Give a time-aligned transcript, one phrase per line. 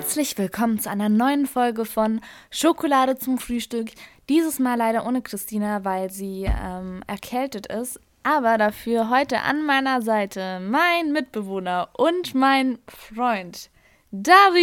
[0.00, 3.90] Herzlich willkommen zu einer neuen Folge von Schokolade zum Frühstück.
[4.30, 8.00] Dieses Mal leider ohne Christina, weil sie ähm, erkältet ist.
[8.22, 13.68] Aber dafür heute an meiner Seite mein Mitbewohner und mein Freund
[14.10, 14.56] Dario.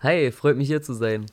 [0.00, 1.26] Hi, freut mich hier zu sein.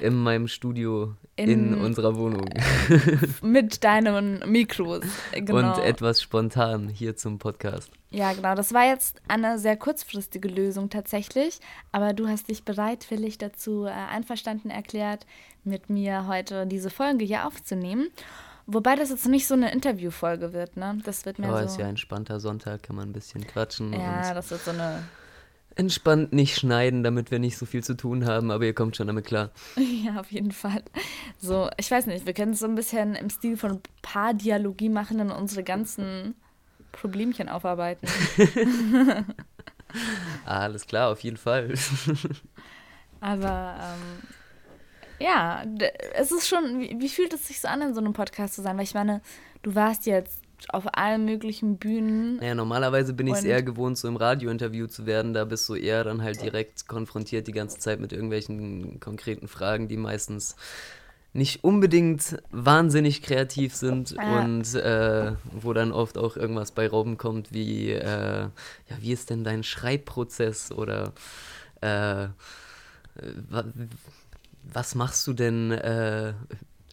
[0.00, 2.48] In meinem Studio, in, in unserer Wohnung.
[3.42, 5.04] Mit deinen Mikros.
[5.32, 5.74] Genau.
[5.74, 7.90] Und etwas spontan hier zum Podcast.
[8.10, 8.54] Ja, genau.
[8.54, 11.60] Das war jetzt eine sehr kurzfristige Lösung tatsächlich.
[11.92, 15.26] Aber du hast dich bereitwillig dazu äh, einverstanden erklärt,
[15.64, 18.08] mit mir heute diese Folge hier aufzunehmen.
[18.66, 20.98] Wobei das jetzt nicht so eine Interviewfolge wird, ne?
[21.04, 21.64] Das wird mehr oh, so.
[21.64, 23.92] ist ja ein entspannter Sonntag, kann man ein bisschen quatschen.
[23.92, 25.04] Ja, das wird so eine.
[25.76, 29.06] Entspannt nicht schneiden, damit wir nicht so viel zu tun haben, aber ihr kommt schon
[29.06, 29.50] damit klar.
[29.76, 30.82] Ja, auf jeden Fall.
[31.38, 35.20] So, ich weiß nicht, wir können es so ein bisschen im Stil von Paardialogie machen
[35.20, 36.34] und unsere ganzen
[36.92, 38.08] Problemchen aufarbeiten.
[40.46, 41.74] Alles klar, auf jeden Fall.
[43.20, 44.28] aber ähm,
[45.18, 45.64] ja,
[46.14, 48.62] es ist schon, wie, wie, fühlt es sich so an, in so einem Podcast zu
[48.62, 48.76] sein?
[48.76, 49.20] Weil ich meine,
[49.62, 52.36] du warst jetzt auf allen möglichen Bühnen.
[52.36, 55.34] Naja, normalerweise bin ich es eher gewohnt, so im Radiointerview zu werden.
[55.34, 59.88] Da bist du eher dann halt direkt konfrontiert die ganze Zeit mit irgendwelchen konkreten Fragen,
[59.88, 60.56] die meistens
[61.32, 64.40] nicht unbedingt wahnsinnig kreativ sind ja.
[64.40, 69.28] und äh, wo dann oft auch irgendwas bei Rauben kommt, wie, äh, ja, wie ist
[69.28, 71.12] denn dein Schreibprozess oder
[71.82, 72.28] äh,
[74.64, 75.72] was machst du denn?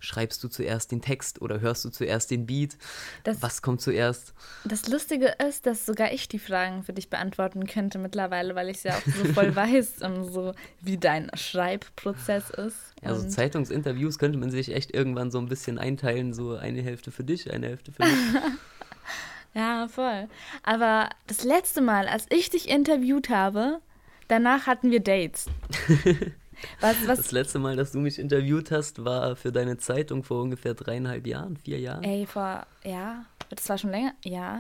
[0.04, 2.78] Schreibst du zuerst den Text oder hörst du zuerst den Beat?
[3.24, 4.34] Das, was kommt zuerst?
[4.66, 8.78] Das Lustige ist, dass sogar ich die Fragen für dich beantworten könnte mittlerweile, weil ich
[8.78, 12.76] es ja auch so voll weiß und so, wie dein Schreibprozess ist.
[13.02, 17.24] Also Zeitungsinterviews könnte man sich echt irgendwann so ein bisschen einteilen, so eine Hälfte für
[17.24, 18.14] dich, eine Hälfte für mich.
[19.54, 20.28] ja, voll.
[20.64, 23.80] Aber das letzte Mal, als ich dich interviewt habe,
[24.28, 25.46] danach hatten wir Dates.
[26.82, 27.18] Was, was?
[27.18, 31.28] Das letzte Mal, dass du mich interviewt hast, war für deine Zeitung vor ungefähr dreieinhalb
[31.28, 32.04] Jahren, vier Jahren.
[32.04, 34.60] Ey, vor, ja, das war schon länger, ja,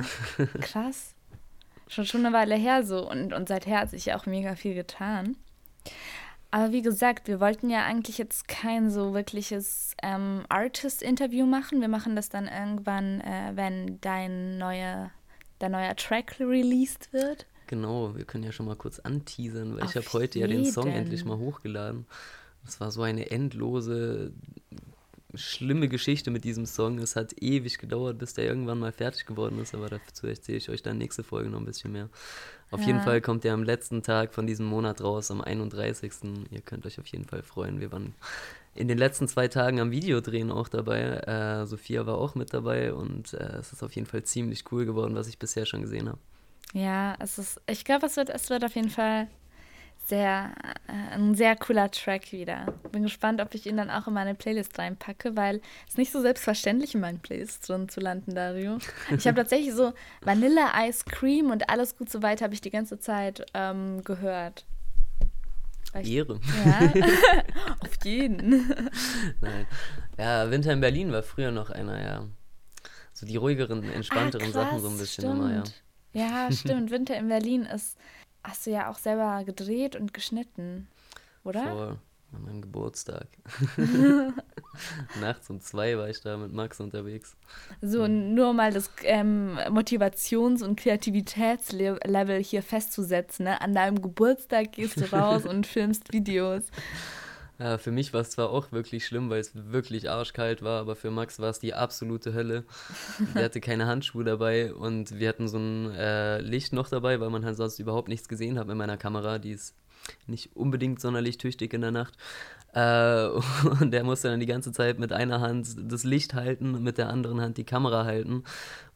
[0.62, 1.13] krass.
[1.88, 4.74] schon, schon eine Weile her so und, und seither hat sich ja auch mega viel
[4.74, 5.36] getan.
[6.52, 11.81] Aber wie gesagt, wir wollten ja eigentlich jetzt kein so wirkliches ähm, Artist-Interview machen.
[11.81, 15.09] Wir machen das dann irgendwann, äh, wenn dein neuer,
[15.58, 17.47] dein neuer Track released wird.
[17.73, 20.51] Genau, wir können ja schon mal kurz anteasern, weil Auf ich habe heute jeden.
[20.51, 22.06] ja den Song endlich mal hochgeladen.
[22.63, 24.31] Das war so eine endlose,
[25.34, 27.00] schlimme Geschichte mit diesem Song.
[27.00, 30.69] Es hat ewig gedauert, bis der irgendwann mal fertig geworden ist, aber dazu erzähle ich
[30.69, 32.09] euch dann nächste Folge noch ein bisschen mehr.
[32.69, 32.88] Auf ja.
[32.88, 36.13] jeden Fall kommt der am letzten Tag von diesem Monat raus, am 31.
[36.51, 37.79] Ihr könnt euch auf jeden Fall freuen.
[37.79, 38.13] Wir waren
[38.75, 41.01] in den letzten zwei Tagen am Videodrehen auch dabei.
[41.01, 44.85] Äh, Sophia war auch mit dabei und äh, es ist auf jeden Fall ziemlich cool
[44.85, 46.19] geworden, was ich bisher schon gesehen habe.
[46.73, 49.28] Ja, es ist, ich glaube, es wird, es wird auf jeden Fall
[50.06, 50.53] sehr,
[50.88, 52.73] äh, ein sehr cooler Track wieder.
[52.91, 56.22] Bin gespannt, ob ich ihn dann auch in meine Playlist reinpacke, weil es nicht so
[56.22, 58.79] selbstverständlich in meinen Playlists drin zu landen, Dario.
[59.16, 62.72] Ich habe tatsächlich so Vanille Ice Cream und alles gut so weit habe ich die
[62.72, 64.66] ganze Zeit ähm, gehört.
[65.94, 66.39] Ehre.
[66.66, 66.91] Ja,
[67.79, 68.67] auf jeden.
[69.41, 69.67] Nein.
[70.17, 72.25] Ja, Winter in Berlin war früher noch einer, ja.
[73.13, 75.39] So die ruhigeren, entspannteren ah, krass, Sachen so ein bisschen stimmt.
[75.39, 75.63] immer, ja.
[76.13, 76.91] Ja, stimmt.
[76.91, 77.97] Winter in Berlin ist,
[78.44, 80.88] hast du ja auch selber gedreht und geschnitten,
[81.44, 81.63] oder?
[81.63, 81.97] Vor
[82.34, 83.28] an meinem Geburtstag.
[85.22, 87.35] Nachts um zwei war ich da mit Max unterwegs.
[87.81, 93.45] So, nur mal das ähm, Motivations- und Kreativitätslevel hier festzusetzen.
[93.45, 93.62] Ne?
[93.62, 96.63] An deinem Geburtstag gehst du raus und filmst Videos.
[97.63, 100.97] Ja, für mich war es zwar auch wirklich schlimm, weil es wirklich arschkalt war, aber
[100.97, 102.66] für Max war es die absolute Hölle.
[103.35, 107.29] Er hatte keine Handschuhe dabei und wir hatten so ein äh, Licht noch dabei, weil
[107.29, 109.40] man halt sonst überhaupt nichts gesehen hat mit meiner Kamera.
[109.40, 109.75] Die ist
[110.28, 112.18] nicht unbedingt sonderlich tüchtig in der Nacht.
[112.74, 113.28] Äh,
[113.80, 117.07] und der musste dann die ganze Zeit mit einer Hand das Licht halten, mit der
[117.07, 118.44] anderen Hand die Kamera halten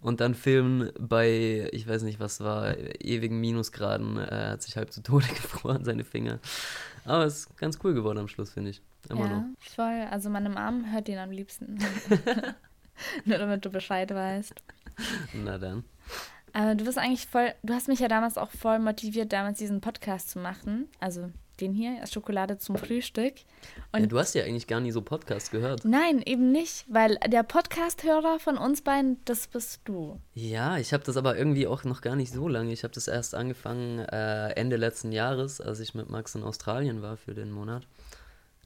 [0.01, 4.17] und dann filmen bei, ich weiß nicht, was war, ewigen Minusgraden.
[4.17, 6.40] Er hat sich halb zu Tode gefroren, seine Finger.
[7.07, 8.81] Aber es ist ganz cool geworden am Schluss, finde ich.
[9.09, 9.43] Immer ja, noch.
[9.59, 10.07] voll.
[10.11, 11.79] Also meine Mom hört ihn am liebsten.
[13.25, 14.53] Nur damit du Bescheid weißt.
[15.33, 15.83] Na dann.
[16.53, 19.81] Aber du bist eigentlich voll, du hast mich ja damals auch voll motiviert, damals diesen
[19.81, 20.87] Podcast zu machen.
[20.99, 23.33] Also den hier, Schokolade zum Frühstück.
[23.91, 25.85] Und ja, du hast ja eigentlich gar nie so Podcast gehört.
[25.85, 30.19] Nein, eben nicht, weil der Podcast-Hörer von uns beiden, das bist du.
[30.33, 32.71] Ja, ich habe das aber irgendwie auch noch gar nicht so lange.
[32.71, 37.01] Ich habe das erst angefangen äh, Ende letzten Jahres, als ich mit Max in Australien
[37.01, 37.87] war für den Monat.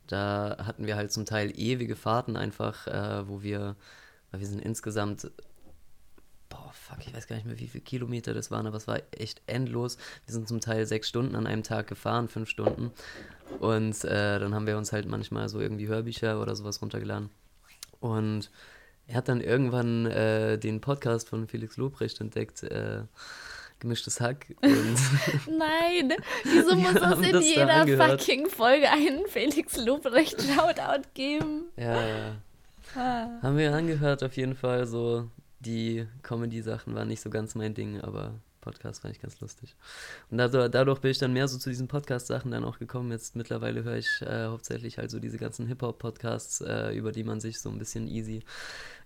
[0.07, 3.75] Da hatten wir halt zum Teil ewige Fahrten einfach, äh, wo wir,
[4.31, 5.31] weil wir sind insgesamt
[6.51, 8.99] boah, fuck, ich weiß gar nicht mehr, wie viele Kilometer das waren, aber es war
[9.11, 9.97] echt endlos.
[10.25, 12.91] Wir sind zum Teil sechs Stunden an einem Tag gefahren, fünf Stunden.
[13.59, 17.29] Und äh, dann haben wir uns halt manchmal so irgendwie Hörbücher oder sowas runtergeladen.
[17.99, 18.51] Und
[19.07, 23.03] er hat dann irgendwann äh, den Podcast von Felix Lobrecht entdeckt, äh,
[23.79, 24.47] gemischtes Hack.
[24.61, 26.13] Nein,
[26.43, 31.65] wieso muss das in das jeder fucking Folge einen Felix Lobrecht Shoutout geben?
[31.77, 32.35] Ja, ja.
[32.95, 33.29] Ah.
[33.41, 34.85] Haben wir angehört, auf jeden Fall.
[34.85, 35.29] So,
[35.65, 39.75] die Comedy-Sachen waren nicht so ganz mein Ding, aber Podcast fand ich ganz lustig.
[40.29, 43.11] Und dadurch, dadurch bin ich dann mehr so zu diesen Podcast-Sachen dann auch gekommen.
[43.11, 47.41] Jetzt mittlerweile höre ich äh, hauptsächlich halt so diese ganzen Hip-Hop-Podcasts, äh, über die man
[47.41, 48.43] sich so ein bisschen easy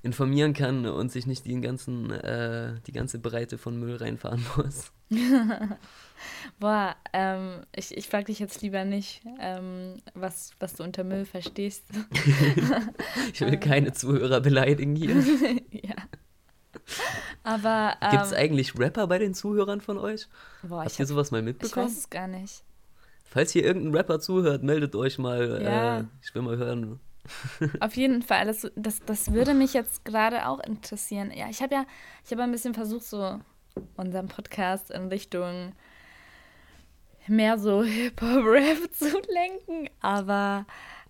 [0.03, 4.91] informieren kann und sich nicht den ganzen, äh, die ganze Breite von Müll reinfahren muss.
[6.59, 11.25] Boah, ähm, ich, ich frage dich jetzt lieber nicht, ähm, was, was du unter Müll
[11.25, 11.85] verstehst.
[13.33, 15.15] ich will keine Zuhörer beleidigen hier.
[15.71, 15.95] ja.
[17.43, 17.97] Aber.
[18.01, 20.27] Ähm, Gibt es eigentlich Rapper bei den Zuhörern von euch?
[20.63, 21.87] Boah, Habt ihr hab, sowas mal mitbekommen?
[21.87, 22.63] Ich weiß es gar nicht.
[23.23, 25.61] Falls hier irgendein Rapper zuhört, meldet euch mal.
[25.61, 25.99] Ja.
[25.99, 26.99] Äh, ich will mal hören.
[27.79, 31.31] Auf jeden Fall, das, das, das würde mich jetzt gerade auch interessieren.
[31.35, 31.85] Ja, ich habe ja,
[32.23, 33.39] ich habe ein bisschen versucht, so
[33.97, 35.73] unseren Podcast in Richtung
[37.27, 40.65] mehr so Hip-Hop-Rap zu lenken, aber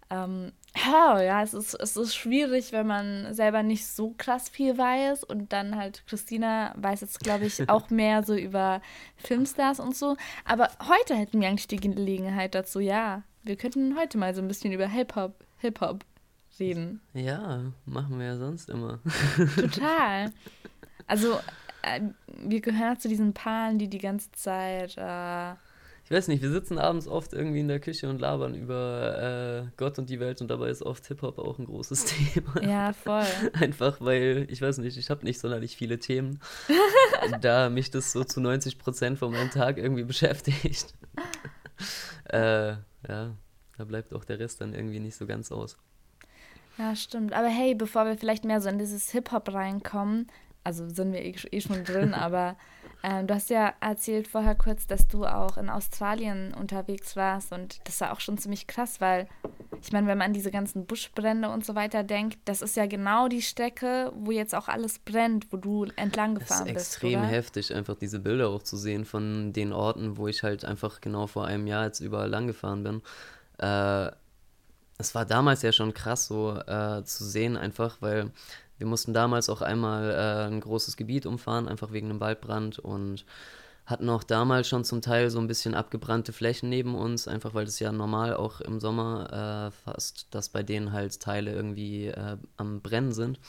[0.10, 5.24] ähm, ja, es ist, es ist schwierig, wenn man selber nicht so krass viel weiß
[5.24, 8.82] und dann halt Christina weiß jetzt, glaube ich, auch mehr so über
[9.16, 10.18] Filmstars und so.
[10.44, 13.24] Aber heute hätten wir eigentlich die Gelegenheit dazu, ja.
[13.44, 16.04] Wir könnten heute mal so ein bisschen über Hip-Hop, Hip-Hop
[16.60, 17.02] reden.
[17.14, 19.00] Ja, machen wir ja sonst immer.
[19.56, 20.32] Total.
[21.08, 21.40] Also,
[21.84, 25.56] äh, wir gehören zu diesen Paaren, die die ganze Zeit äh,
[26.06, 29.72] ich weiß nicht, wir sitzen abends oft irgendwie in der Küche und labern über äh,
[29.76, 32.62] Gott und die Welt und dabei ist oft Hip-Hop auch ein großes Thema.
[32.62, 33.26] Ja, voll.
[33.54, 36.40] Einfach weil, ich weiß nicht, ich habe nicht sonderlich viele Themen,
[37.42, 40.94] da mich das so zu 90 Prozent von meinem Tag irgendwie beschäftigt.
[42.26, 42.74] äh,
[43.08, 43.36] ja,
[43.76, 45.76] da bleibt auch der Rest dann irgendwie nicht so ganz aus.
[46.78, 47.34] Ja, stimmt.
[47.34, 50.28] Aber hey, bevor wir vielleicht mehr so in dieses Hip-Hop reinkommen,
[50.64, 52.58] also sind wir eh, eh schon drin, aber
[53.08, 57.80] ähm, du hast ja erzählt vorher kurz, dass du auch in Australien unterwegs warst und
[57.84, 59.28] das war auch schon ziemlich krass, weil
[59.80, 62.88] ich meine, wenn man an diese ganzen Buschbrände und so weiter denkt, das ist ja
[62.88, 66.78] genau die Strecke, wo jetzt auch alles brennt, wo du entlang gefahren bist.
[66.78, 67.30] Es ist extrem oder?
[67.30, 71.28] heftig, einfach diese Bilder auch zu sehen von den Orten, wo ich halt einfach genau
[71.28, 73.02] vor einem Jahr jetzt überall lang gefahren bin.
[73.60, 74.12] Äh,
[74.98, 78.32] es war damals ja schon krass so äh, zu sehen, einfach, weil
[78.78, 83.26] wir mussten damals auch einmal äh, ein großes Gebiet umfahren, einfach wegen einem Waldbrand und
[83.86, 87.66] hatten auch damals schon zum Teil so ein bisschen abgebrannte Flächen neben uns, einfach weil
[87.66, 92.38] es ja normal auch im Sommer äh, fast, dass bei denen halt Teile irgendwie äh,
[92.58, 93.40] am Brennen sind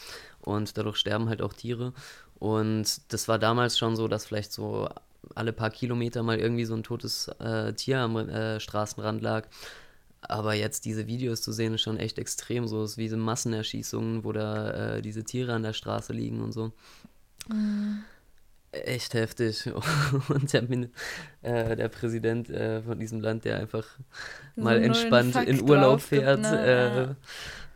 [0.41, 1.95] und dadurch sterben halt auch Tiere.
[2.39, 4.89] Und das war damals schon so, dass vielleicht so
[5.35, 9.49] alle paar Kilometer mal irgendwie so ein totes äh, Tier am äh, Straßenrand lag.
[10.23, 12.67] Aber jetzt diese Videos zu sehen, ist schon echt extrem.
[12.67, 16.53] So ist wie so Massenerschießungen, wo da äh, diese Tiere an der Straße liegen und
[16.53, 16.73] so.
[17.49, 18.03] Mhm.
[18.73, 19.71] Echt heftig.
[20.29, 20.65] Und der,
[21.43, 23.87] äh, der Präsident äh, von diesem Land, der einfach
[24.55, 27.17] so mal entspannt in Urlaub fährt ne?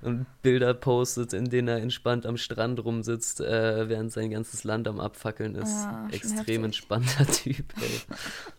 [0.02, 4.64] äh, und Bilder postet, in denen er entspannt am Strand rumsitzt, äh, während sein ganzes
[4.64, 5.68] Land am Abfackeln ist.
[5.68, 6.64] Ah, Extrem heftig.
[6.64, 8.00] entspannter Typ, ey.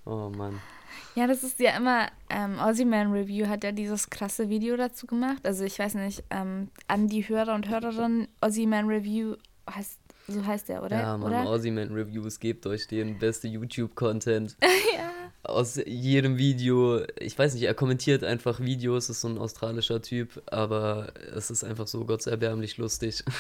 [0.06, 0.60] Oh Mann.
[1.16, 2.58] Ja, das ist ja immer, ähm,
[2.90, 5.46] Man Review hat ja dieses krasse Video dazu gemacht.
[5.46, 8.28] Also ich weiß nicht, ähm, an die Hörer und Hörerinnen,
[8.68, 9.36] Man Review
[9.70, 11.00] heißt, so heißt der, oder?
[11.00, 14.58] Ja, man, Man Reviews, gebt euch den beste YouTube-Content.
[14.96, 20.02] ja aus jedem Video, ich weiß nicht, er kommentiert einfach Videos, ist so ein australischer
[20.02, 23.24] Typ, aber es ist einfach so gottserbärmlich lustig.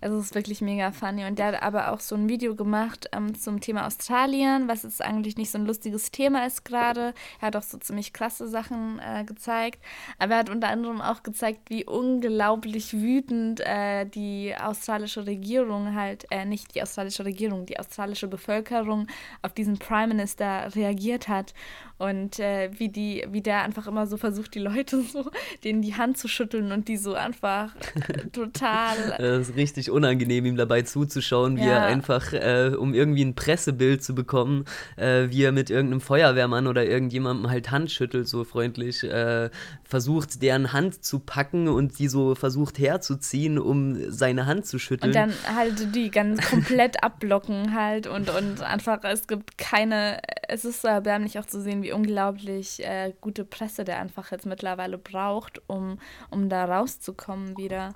[0.00, 3.34] Es ist wirklich mega funny und der hat aber auch so ein Video gemacht ähm,
[3.34, 7.14] zum Thema Australien, was jetzt eigentlich nicht so ein lustiges Thema ist gerade.
[7.40, 9.82] Er hat auch so ziemlich klasse Sachen äh, gezeigt,
[10.18, 16.26] aber er hat unter anderem auch gezeigt, wie unglaublich wütend äh, die australische Regierung halt,
[16.30, 19.06] äh, nicht die australische Regierung, die australische Bevölkerung
[19.42, 21.54] auf diesen Prime Minister reagiert hat hat
[21.98, 25.30] und äh, wie die, wie der einfach immer so versucht, die Leute so,
[25.64, 29.16] denen die Hand zu schütteln und die so einfach äh, total.
[29.18, 31.78] Das ist richtig unangenehm, ihm dabei zuzuschauen, wie ja.
[31.78, 36.66] er einfach, äh, um irgendwie ein Pressebild zu bekommen, äh, wie er mit irgendeinem Feuerwehrmann
[36.66, 39.48] oder irgendjemandem halt Hand schüttelt, so freundlich, äh,
[39.84, 45.10] versucht, deren Hand zu packen und die so versucht herzuziehen, um seine Hand zu schütteln.
[45.10, 50.66] Und dann halt die ganz komplett abblocken halt und, und einfach, es gibt keine, es
[50.66, 54.98] ist so erbärmlich auch zu sehen, wie unglaublich äh, gute Presse der einfach jetzt mittlerweile
[54.98, 55.98] braucht, um,
[56.30, 57.94] um da rauszukommen wieder.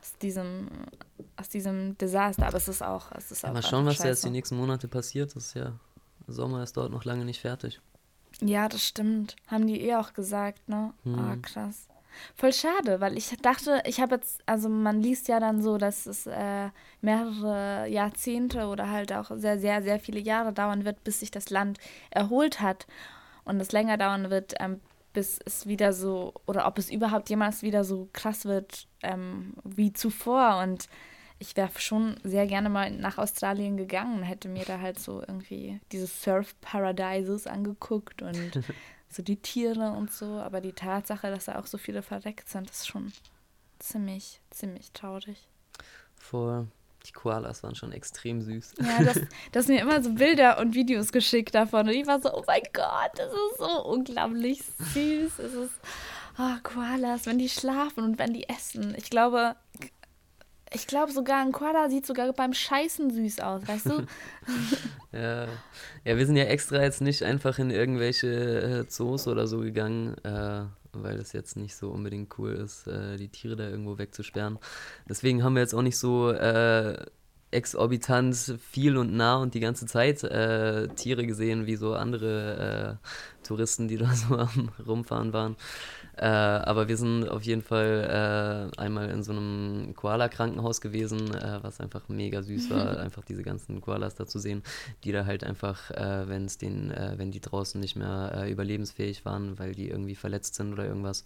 [0.00, 0.68] aus diesem,
[1.36, 2.46] aus diesem Desaster.
[2.46, 4.88] Aber es ist auch, es ist ja, auch Mal schauen, was jetzt die nächsten Monate
[4.88, 5.34] passiert.
[5.34, 5.72] Das ist ja,
[6.26, 7.80] Sommer ist dort noch lange nicht fertig.
[8.40, 9.36] Ja, das stimmt.
[9.46, 10.92] Haben die eh auch gesagt, ne?
[11.04, 11.18] Hm.
[11.18, 11.88] Ah, krass.
[12.34, 16.06] Voll schade, weil ich dachte, ich habe jetzt, also man liest ja dann so, dass
[16.06, 21.20] es äh, mehrere Jahrzehnte oder halt auch sehr, sehr, sehr viele Jahre dauern wird, bis
[21.20, 21.78] sich das Land
[22.10, 22.86] erholt hat
[23.44, 24.80] und es länger dauern wird, ähm,
[25.12, 29.92] bis es wieder so, oder ob es überhaupt jemals wieder so krass wird ähm, wie
[29.92, 30.58] zuvor.
[30.62, 30.88] Und
[31.38, 35.80] ich wäre schon sehr gerne mal nach Australien gegangen hätte mir da halt so irgendwie
[35.92, 38.60] diese Surf Paradises angeguckt und
[39.14, 40.38] so die Tiere und so.
[40.40, 43.12] Aber die Tatsache, dass da auch so viele verreckt sind, ist schon
[43.78, 45.48] ziemlich, ziemlich traurig.
[46.16, 46.66] Vor
[47.06, 48.74] die Koalas waren schon extrem süß.
[48.80, 49.20] Ja, das,
[49.52, 51.88] das mir immer so Bilder und Videos geschickt davon.
[51.88, 54.62] Und ich war so, oh mein Gott, das ist so unglaublich
[54.94, 55.38] süß.
[55.38, 55.74] Es ist,
[56.38, 58.94] oh, Koalas, wenn die schlafen und wenn die essen.
[58.96, 59.54] Ich glaube,
[60.74, 64.06] ich glaube sogar, ein Koala sieht sogar beim Scheißen süß aus, weißt du?
[65.12, 65.46] ja.
[66.04, 70.16] ja, wir sind ja extra jetzt nicht einfach in irgendwelche äh, Zoos oder so gegangen.
[70.24, 70.64] Äh,
[70.96, 74.58] weil das jetzt nicht so unbedingt cool ist, äh, die Tiere da irgendwo wegzusperren.
[75.08, 76.96] Deswegen haben wir jetzt auch nicht so äh,
[77.50, 78.36] exorbitant
[78.70, 83.88] viel und nah und die ganze Zeit äh, Tiere gesehen, wie so andere äh, Touristen,
[83.88, 85.56] die da so am Rumfahren waren.
[86.16, 91.58] Äh, aber wir sind auf jeden Fall äh, einmal in so einem Koala-Krankenhaus gewesen, äh,
[91.62, 94.62] was einfach mega süß war, einfach diese ganzen Koalas da zu sehen,
[95.02, 98.50] die da halt einfach, äh, wenn es den, äh, wenn die draußen nicht mehr äh,
[98.50, 101.24] überlebensfähig waren, weil die irgendwie verletzt sind oder irgendwas,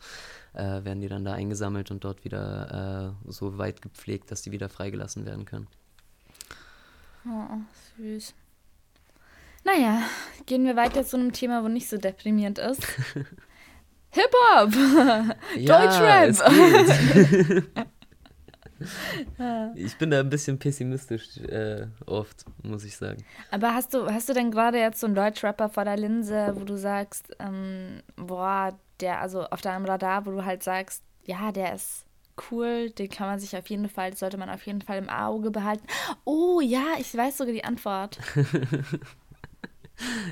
[0.54, 5.24] werden die dann da eingesammelt und dort wieder so weit gepflegt, dass die wieder freigelassen
[5.24, 5.68] werden können.
[7.26, 7.58] Oh,
[7.98, 8.34] süß.
[9.64, 10.02] Naja,
[10.46, 12.82] gehen wir weiter zu einem Thema, wo nicht so deprimierend ist.
[14.10, 14.72] Hip-Hop!
[15.56, 16.52] Ja, Deutschrap!
[19.74, 23.24] ich bin da ein bisschen pessimistisch äh, oft, muss ich sagen.
[23.50, 26.64] Aber hast du, hast du denn gerade jetzt so einen Deutschrapper vor der Linse, wo
[26.64, 31.74] du sagst, ähm, boah, der, also auf deinem Radar, wo du halt sagst, ja, der
[31.74, 32.04] ist
[32.50, 35.50] cool, den kann man sich auf jeden Fall, sollte man auf jeden Fall im Auge
[35.50, 35.86] behalten.
[36.24, 38.18] Oh ja, ich weiß sogar die Antwort.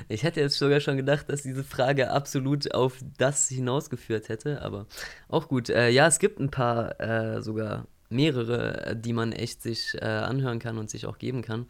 [0.09, 4.85] Ich hätte jetzt sogar schon gedacht, dass diese Frage absolut auf das hinausgeführt hätte, aber
[5.27, 5.69] auch gut.
[5.69, 10.59] Äh, ja, es gibt ein paar, äh, sogar mehrere, die man echt sich äh, anhören
[10.59, 11.65] kann und sich auch geben kann.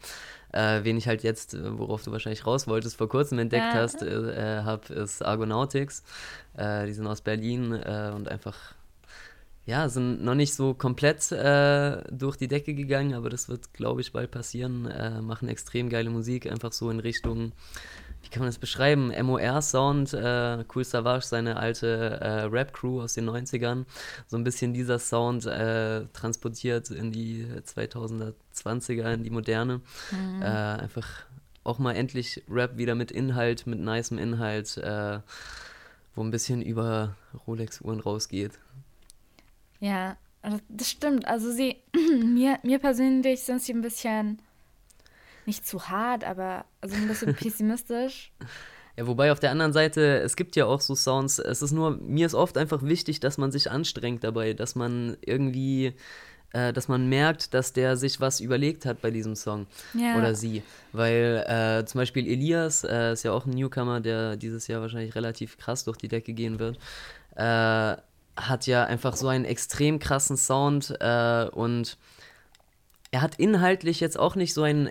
[0.52, 3.80] Äh, wen ich halt jetzt, worauf du wahrscheinlich raus wolltest, vor kurzem entdeckt ja.
[3.80, 6.04] hast, äh, habe, ist Argonautics.
[6.56, 8.74] Äh, die sind aus Berlin und einfach
[9.68, 14.00] ja, sind noch nicht so komplett äh, durch die Decke gegangen, aber das wird, glaube
[14.00, 14.86] ich, bald passieren.
[14.86, 17.52] Äh, machen extrem geile Musik, einfach so in Richtung,
[18.22, 19.08] wie kann man das beschreiben?
[19.08, 23.84] MOR-Sound, äh, Cool Savage, seine alte äh, Rap-Crew aus den 90ern.
[24.26, 29.82] So ein bisschen dieser Sound äh, transportiert in die 2020er, in die Moderne.
[30.10, 30.40] Mhm.
[30.40, 31.06] Äh, einfach
[31.62, 34.80] auch mal endlich Rap wieder mit Inhalt, mit nicem Inhalt,
[36.14, 38.52] wo ein bisschen über Rolex-Uhren rausgeht.
[39.80, 40.16] Ja,
[40.68, 41.26] das stimmt.
[41.26, 41.76] Also sie,
[42.24, 44.40] mir, mir persönlich sind sie ein bisschen
[45.46, 48.32] nicht zu hart, aber also ein bisschen pessimistisch.
[48.96, 51.92] Ja, wobei auf der anderen Seite, es gibt ja auch so Sounds, es ist nur,
[51.98, 55.94] mir ist oft einfach wichtig, dass man sich anstrengt dabei, dass man irgendwie,
[56.52, 60.18] äh, dass man merkt, dass der sich was überlegt hat bei diesem Song ja.
[60.18, 60.62] oder sie.
[60.92, 65.14] Weil äh, zum Beispiel Elias äh, ist ja auch ein Newcomer, der dieses Jahr wahrscheinlich
[65.14, 66.78] relativ krass durch die Decke gehen wird.
[68.38, 71.98] Äh, hat ja einfach so einen extrem krassen Sound äh, und
[73.10, 74.90] er hat inhaltlich jetzt auch nicht so ein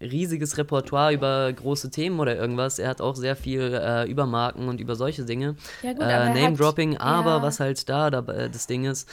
[0.00, 2.78] riesiges Repertoire über große Themen oder irgendwas.
[2.78, 5.56] Er hat auch sehr viel äh, über Marken und über solche Dinge.
[5.82, 7.42] Ja, gut, äh, Name-Dropping, aber ja.
[7.42, 9.08] was halt da, da das Ding ist,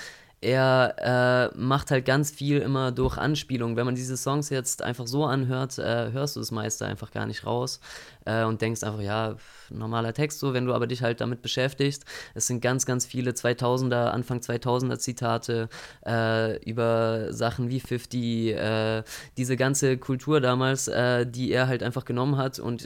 [0.46, 3.76] er äh, macht halt ganz viel immer durch Anspielung.
[3.76, 7.26] Wenn man diese Songs jetzt einfach so anhört, äh, hörst du das meiste einfach gar
[7.26, 7.80] nicht raus
[8.26, 9.36] äh, und denkst einfach, ja,
[9.72, 10.54] normaler Text so.
[10.54, 15.00] Wenn du aber dich halt damit beschäftigst, es sind ganz, ganz viele 2000er, Anfang 2000er
[15.00, 15.68] Zitate
[16.06, 19.04] äh, über Sachen wie 50, äh,
[19.38, 22.86] diese ganze Kultur damals, äh, die er halt einfach genommen hat und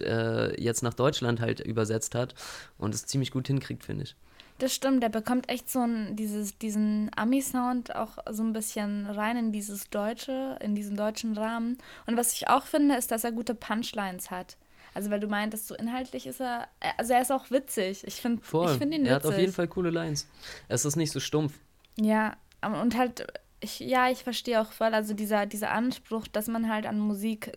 [0.58, 2.34] jetzt nach Deutschland halt übersetzt hat
[2.78, 4.16] und es ziemlich gut hinkriegt, finde ich.
[4.60, 9.38] Das stimmt, der bekommt echt so ein, dieses, diesen Ami-Sound auch so ein bisschen rein
[9.38, 11.78] in dieses Deutsche, in diesen deutschen Rahmen.
[12.06, 14.58] Und was ich auch finde, ist, dass er gute Punchlines hat.
[14.94, 18.04] Also, weil du meintest, so inhaltlich ist er, also er ist auch witzig.
[18.06, 19.08] Ich finde find ihn witzig.
[19.08, 20.28] Er hat auf jeden Fall coole Lines.
[20.68, 21.54] Es ist nicht so stumpf.
[21.96, 23.28] Ja, und halt,
[23.62, 27.52] ich, ja, ich verstehe auch voll, also dieser, dieser Anspruch, dass man halt an Musik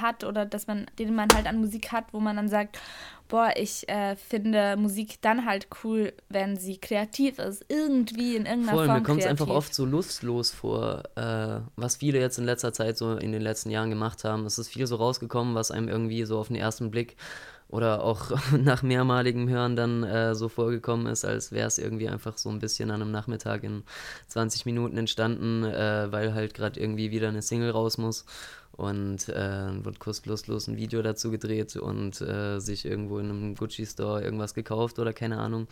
[0.00, 2.78] hat oder dass man, den man halt an Musik hat, wo man dann sagt,
[3.28, 8.72] boah, ich äh, finde Musik dann halt cool, wenn sie kreativ ist, irgendwie in irgendeiner
[8.72, 12.44] Voll, Form mir kommt es einfach oft so lustlos vor, äh, was viele jetzt in
[12.44, 14.46] letzter Zeit so in den letzten Jahren gemacht haben.
[14.46, 17.16] Es ist viel so rausgekommen, was einem irgendwie so auf den ersten Blick
[17.68, 22.38] oder auch nach mehrmaligem Hören dann äh, so vorgekommen ist, als wäre es irgendwie einfach
[22.38, 23.82] so ein bisschen an einem Nachmittag in
[24.28, 28.26] 20 Minuten entstanden, äh, weil halt gerade irgendwie wieder eine Single raus muss
[28.76, 34.22] und äh, wird kurzlustlos ein Video dazu gedreht und äh, sich irgendwo in einem Gucci-Store
[34.22, 35.68] irgendwas gekauft oder keine Ahnung.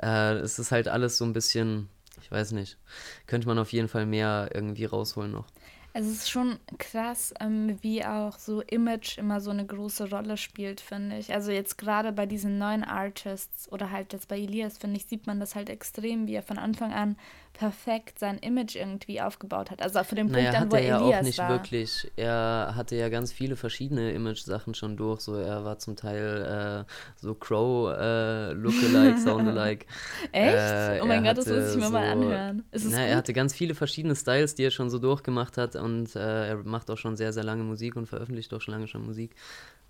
[0.00, 1.88] Äh, es ist halt alles so ein bisschen,
[2.22, 2.78] ich weiß nicht,
[3.26, 5.46] könnte man auf jeden Fall mehr irgendwie rausholen noch.
[5.94, 10.80] Es ist schon krass, ähm, wie auch so Image immer so eine große Rolle spielt,
[10.80, 11.32] finde ich.
[11.32, 15.26] Also jetzt gerade bei diesen neuen Artists oder halt jetzt bei Elias, finde ich, sieht
[15.26, 17.16] man das halt extrem, wie er von Anfang an
[17.52, 19.82] perfekt sein Image irgendwie aufgebaut hat.
[19.82, 21.48] Also für den Punkt Naja, an, hat wo er ja Elias auch nicht war.
[21.50, 22.10] wirklich.
[22.16, 25.20] Er hatte ja ganz viele verschiedene Image-Sachen schon durch.
[25.22, 29.86] So, er war zum Teil äh, so Crow äh, Lookalike, Soundalike.
[30.32, 30.54] Echt?
[30.56, 32.64] Äh, oh mein Gott, das muss ich mir mal so- anhören.
[32.70, 33.06] Ist Na, gut?
[33.08, 36.56] er hatte ganz viele verschiedene Styles, die er schon so durchgemacht hat und äh, er
[36.58, 39.34] macht auch schon sehr, sehr lange Musik und veröffentlicht auch schon lange schon Musik.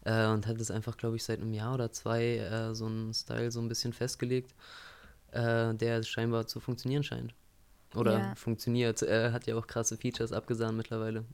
[0.04, 3.12] Äh, und hat es einfach, glaube ich, seit einem Jahr oder zwei äh, so einen
[3.12, 4.54] Style so ein bisschen festgelegt,
[5.32, 7.34] äh, der scheinbar zu funktionieren scheint.
[7.94, 8.34] Oder Ja.
[8.34, 9.02] funktioniert.
[9.02, 11.24] Er hat ja auch krasse Features abgesahnt mittlerweile.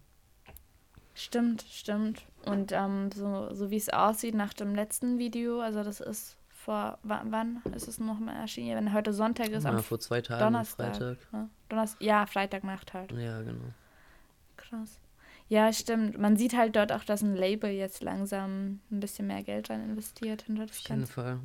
[1.14, 2.22] Stimmt, stimmt.
[2.44, 6.98] Und ähm, so, so wie es aussieht nach dem letzten Video, also das ist vor,
[7.02, 8.68] wann, wann ist es nochmal erschienen?
[8.70, 10.96] Ja, Wenn heute Sonntag ist, Ja, am vor zwei Tagen, Donnerstag.
[10.96, 11.32] Freitag.
[11.32, 11.48] Ne?
[11.68, 13.12] Donnerstag, ja, Freitagnacht halt.
[13.12, 13.64] Ja, genau.
[14.56, 14.98] Krass.
[15.48, 16.18] Ja, stimmt.
[16.18, 19.84] Man sieht halt dort auch, dass ein Label jetzt langsam ein bisschen mehr Geld rein
[19.84, 21.06] investiert hinter das Auf jeden.
[21.06, 21.38] Fall.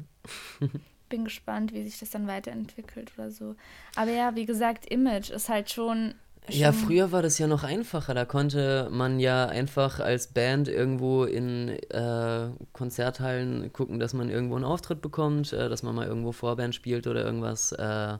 [1.10, 3.56] Bin gespannt, wie sich das dann weiterentwickelt oder so.
[3.96, 6.16] Aber ja, wie gesagt, Image ist halt schon.
[6.48, 8.14] Ja, früher war das ja noch einfacher.
[8.14, 14.56] Da konnte man ja einfach als Band irgendwo in äh, Konzerthallen gucken, dass man irgendwo
[14.56, 18.18] einen Auftritt bekommt, äh, dass man mal irgendwo Vorband spielt oder irgendwas, äh,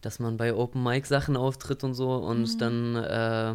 [0.00, 2.14] dass man bei Open Mic Sachen auftritt und so.
[2.14, 3.54] Und dann äh,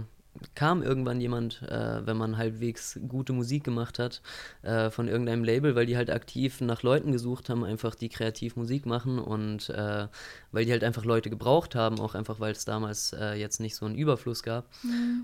[0.55, 4.21] kam irgendwann jemand, äh, wenn man halbwegs gute Musik gemacht hat,
[4.61, 8.55] äh, von irgendeinem Label, weil die halt aktiv nach Leuten gesucht haben, einfach die kreativ
[8.55, 10.07] Musik machen und äh,
[10.51, 13.75] weil die halt einfach Leute gebraucht haben, auch einfach, weil es damals äh, jetzt nicht
[13.75, 14.69] so einen Überfluss gab.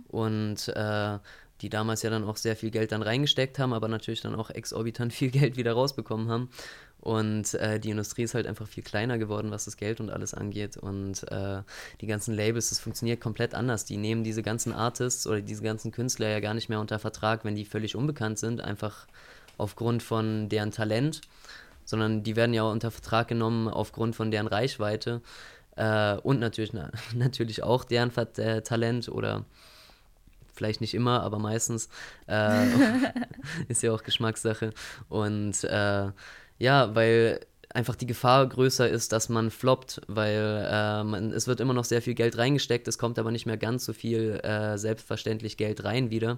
[0.07, 1.19] Und äh,
[1.61, 4.49] die damals ja dann auch sehr viel Geld dann reingesteckt haben, aber natürlich dann auch
[4.49, 6.49] exorbitant viel Geld wieder rausbekommen haben.
[7.03, 10.33] Und äh, die Industrie ist halt einfach viel kleiner geworden, was das Geld und alles
[10.33, 10.77] angeht.
[10.77, 11.61] Und äh,
[11.99, 13.83] die ganzen Labels, das funktioniert komplett anders.
[13.83, 17.43] Die nehmen diese ganzen Artists oder diese ganzen Künstler ja gar nicht mehr unter Vertrag,
[17.43, 19.05] wenn die völlig unbekannt sind, einfach
[19.57, 21.19] aufgrund von deren Talent,
[21.83, 25.21] sondern die werden ja unter Vertrag genommen aufgrund von deren Reichweite
[25.75, 29.43] äh, und natürlich, na, natürlich auch deren äh, Talent oder
[30.53, 31.89] vielleicht nicht immer, aber meistens
[32.27, 32.65] äh,
[33.67, 34.71] ist ja auch Geschmackssache.
[35.09, 36.11] Und äh,
[36.57, 37.39] ja, weil
[37.73, 41.85] einfach die Gefahr größer ist, dass man floppt, weil äh, man, es wird immer noch
[41.85, 45.83] sehr viel Geld reingesteckt, es kommt aber nicht mehr ganz so viel äh, selbstverständlich Geld
[45.83, 46.37] rein wieder.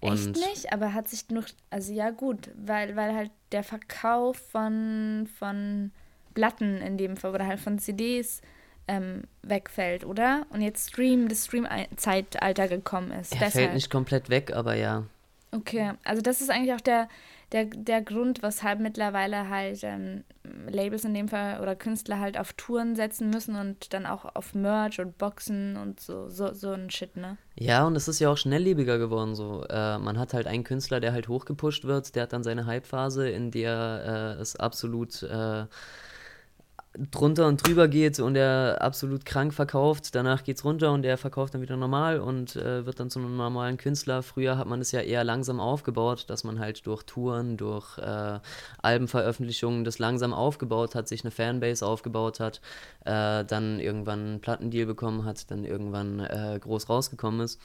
[0.00, 5.28] Echt nicht, aber hat sich nur, also ja gut, weil, weil halt der Verkauf von,
[5.38, 5.92] von
[6.34, 8.42] Platten in dem Fall oder halt von CDs
[8.88, 10.46] ähm, wegfällt, oder?
[10.50, 13.32] Und jetzt Stream, das Stream-Zeitalter gekommen ist.
[13.32, 13.52] Er Deshalb.
[13.52, 15.04] fällt nicht komplett weg, aber ja.
[15.52, 17.08] Okay, also das ist eigentlich auch der,
[17.52, 20.24] der, der Grund, weshalb mittlerweile halt ähm,
[20.68, 24.54] Labels in dem Fall oder Künstler halt auf Touren setzen müssen und dann auch auf
[24.54, 27.36] Merch und Boxen und so, so, so ein Shit, ne?
[27.58, 29.64] Ja, und es ist ja auch schnelllebiger geworden so.
[29.68, 33.28] Äh, man hat halt einen Künstler, der halt hochgepusht wird, der hat dann seine Hype-Phase,
[33.28, 35.66] in der äh, es absolut äh,
[37.10, 40.14] drunter und drüber geht und er absolut krank verkauft.
[40.14, 43.36] Danach geht's runter und er verkauft dann wieder normal und äh, wird dann zu einem
[43.36, 44.22] normalen Künstler.
[44.22, 48.38] Früher hat man es ja eher langsam aufgebaut, dass man halt durch Touren, durch äh,
[48.80, 52.60] Albenveröffentlichungen das langsam aufgebaut hat, sich eine Fanbase aufgebaut hat,
[53.04, 57.60] äh, dann irgendwann einen Plattendeal bekommen hat, dann irgendwann äh, groß rausgekommen ist.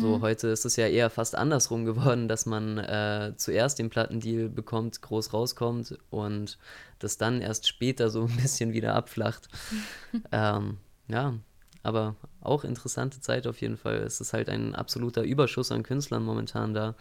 [0.00, 4.48] So heute ist es ja eher fast andersrum geworden, dass man äh, zuerst den Plattendeal
[4.48, 6.58] bekommt, groß rauskommt und
[7.04, 9.48] das dann erst später so ein bisschen wieder abflacht.
[10.32, 11.34] ähm, ja,
[11.82, 13.96] aber auch interessante Zeit auf jeden Fall.
[13.96, 16.94] Es ist halt ein absoluter Überschuss an Künstlern momentan da.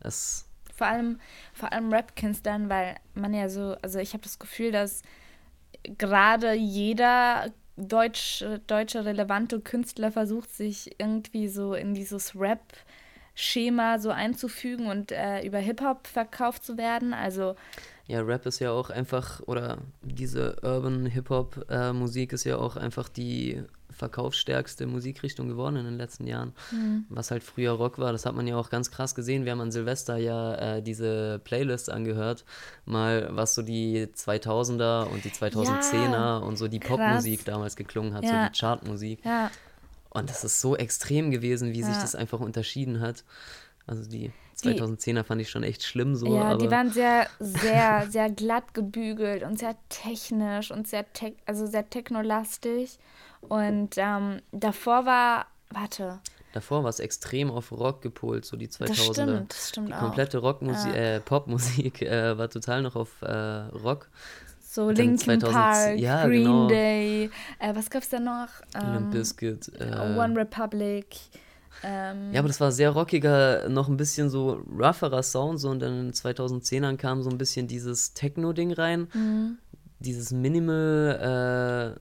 [0.00, 1.20] Es, Vor allem,
[1.52, 5.02] vor allem Rap-Künstlern, weil man ja so, also ich habe das Gefühl, dass
[5.98, 14.86] gerade jeder deutsch, deutsche relevante Künstler versucht, sich irgendwie so in dieses Rap-Schema so einzufügen
[14.86, 17.14] und äh, über Hip-Hop verkauft zu werden.
[17.14, 17.56] Also
[18.10, 23.62] ja, Rap ist ja auch einfach, oder diese Urban Hip-Hop-Musik ist ja auch einfach die
[23.90, 26.52] verkaufsstärkste Musikrichtung geworden in den letzten Jahren.
[26.72, 27.04] Mhm.
[27.08, 29.44] Was halt früher Rock war, das hat man ja auch ganz krass gesehen.
[29.44, 32.44] Wir haben an Silvester ja äh, diese Playlists angehört,
[32.84, 36.80] mal was so die 2000er und die 2010er ja, und so die.
[36.80, 38.30] Popmusik damals geklungen hat, ja.
[38.30, 39.24] so die Chartmusik.
[39.24, 39.50] Ja.
[40.08, 43.22] Und das ist so extrem gewesen, wie sich das einfach unterschieden hat.
[43.90, 46.32] Also die 2010er fand ich schon echt schlimm so.
[46.32, 51.66] Ja, die waren sehr, sehr, sehr glatt gebügelt und sehr technisch und sehr, te also
[51.66, 52.98] sehr technolastig.
[53.40, 56.20] Und ähm, davor war, warte.
[56.52, 58.86] Davor war es extrem auf Rock gepolt, so die 2000er.
[58.86, 61.16] Das stimmt, das stimmt Die komplette Rockmusik, ja.
[61.16, 64.08] äh, Popmusik äh, war total noch auf äh, Rock.
[64.60, 66.68] So Linkin 2000, Park, ja, Green genau.
[66.68, 68.48] Day, äh, was gab's da noch?
[68.80, 69.68] Ähm, Limp Bizkit.
[69.80, 71.06] Äh, One Republic.
[71.82, 75.80] Ähm, ja, aber das war sehr rockiger, noch ein bisschen so rougherer Sound, so und
[75.80, 79.08] dann in den 2010ern kam so ein bisschen dieses Techno-Ding rein.
[79.14, 79.58] Mhm.
[79.98, 81.98] Dieses Minimal,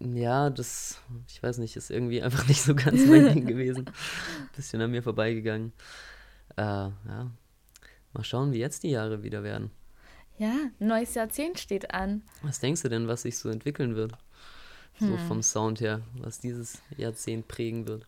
[0.00, 3.86] äh, ja, das, ich weiß nicht, ist irgendwie einfach nicht so ganz mein Ding gewesen.
[4.54, 5.72] Bisschen an mir vorbeigegangen.
[6.56, 7.30] Äh, ja.
[8.12, 9.70] Mal schauen, wie jetzt die Jahre wieder werden.
[10.38, 12.22] Ja, neues Jahrzehnt steht an.
[12.42, 14.12] Was denkst du denn, was sich so entwickeln wird?
[14.94, 15.08] Hm.
[15.08, 18.06] So vom Sound her, was dieses Jahrzehnt prägen wird?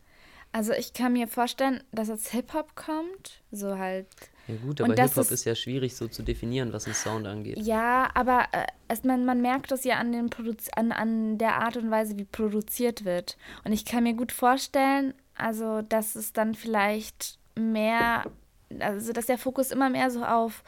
[0.52, 4.06] Also ich kann mir vorstellen, dass jetzt Hip-Hop kommt, so halt.
[4.48, 7.58] Ja gut, aber Hip-Hop ist, ist, ja schwierig so zu definieren, was ein Sound angeht.
[7.58, 10.28] Ja, aber äh, es, man, man merkt das ja an, den
[10.74, 13.36] an, an der Art und Weise, wie produziert wird.
[13.64, 18.24] Und ich kann mir gut vorstellen, also dass es dann vielleicht mehr,
[18.80, 20.64] also dass der Fokus immer mehr so auf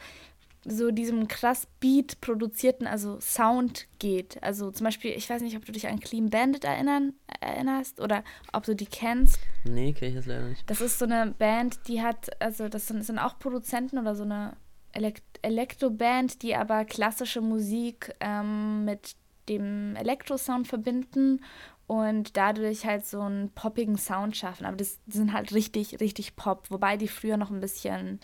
[0.65, 4.41] so diesem krass Beat produzierten, also Sound geht.
[4.41, 8.23] Also zum Beispiel, ich weiß nicht, ob du dich an Clean Bandit erinnern, erinnerst oder
[8.53, 9.39] ob du die kennst.
[9.65, 10.69] Nee, kenne ich das leider nicht.
[10.69, 14.23] Das ist so eine Band, die hat, also das sind, sind auch Produzenten oder so
[14.23, 14.55] eine
[14.93, 19.15] Elekt Elektroband, die aber klassische Musik ähm, mit
[19.49, 21.41] dem Elektrosound verbinden
[21.85, 24.65] und dadurch halt so einen poppigen Sound schaffen.
[24.65, 28.21] Aber das, die sind halt richtig, richtig Pop, wobei die früher noch ein bisschen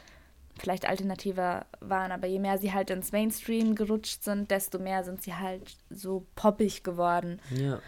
[0.60, 5.22] vielleicht alternativer waren, aber je mehr sie halt ins Mainstream gerutscht sind, desto mehr sind
[5.22, 7.40] sie halt so poppig geworden.
[7.56, 7.80] Ja.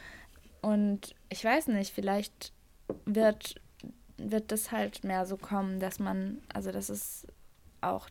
[0.61, 2.53] Und ich weiß nicht, vielleicht
[3.05, 3.55] wird,
[4.17, 7.25] wird das halt mehr so kommen, dass man, also dass es
[7.81, 8.07] auch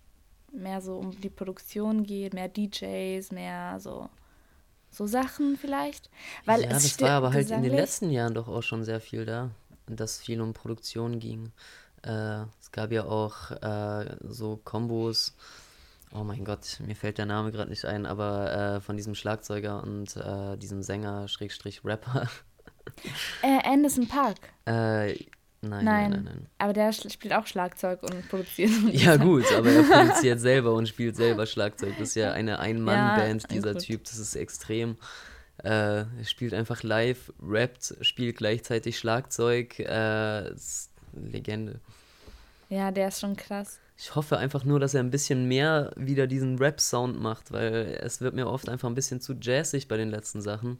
[0.52, 4.08] mehr so um die Produktion geht, mehr DJs, mehr so
[4.90, 6.10] so Sachen vielleicht.
[6.44, 9.24] Weil ja, das war aber halt in den letzten Jahren doch auch schon sehr viel
[9.24, 9.50] da,
[9.86, 11.52] dass viel um Produktion ging.
[12.02, 15.36] Äh, es gab ja auch äh, so Kombos.
[16.12, 19.82] Oh mein Gott, mir fällt der Name gerade nicht ein, aber äh, von diesem Schlagzeuger
[19.82, 22.28] und äh, diesem Sänger, Schrägstrich Rapper.
[23.42, 24.38] Äh, Anderson Park.
[24.64, 25.14] Äh,
[25.62, 28.70] Nein, nein, nein, nein, Aber der spielt auch Schlagzeug und produziert.
[28.92, 31.94] ja, gut, aber er produziert selber und spielt selber Schlagzeug.
[31.98, 34.04] Das ist ja eine Ein-Mann-Band, ja, dieser Typ.
[34.04, 34.96] Das ist extrem.
[35.58, 39.78] Äh, er spielt einfach live, rappt, spielt gleichzeitig Schlagzeug.
[39.78, 40.54] Äh,
[41.12, 41.80] Legende.
[42.68, 43.80] Ja, der ist schon krass.
[43.96, 48.20] Ich hoffe einfach nur, dass er ein bisschen mehr wieder diesen Rap-Sound macht, weil es
[48.20, 50.78] wird mir oft einfach ein bisschen zu jazzig bei den letzten Sachen.